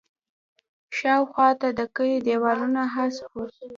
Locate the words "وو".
3.33-3.45